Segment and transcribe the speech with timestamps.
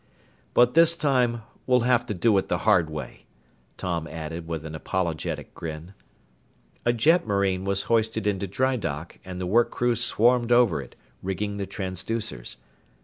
[0.55, 3.27] "But this time we'll have to do it the hard way,"
[3.77, 5.93] Tom added with an apologetic grin.
[6.87, 11.67] A jetmarine was hoisted into drydock and the work crew swarmed over it, rigging the
[11.67, 12.57] transducers.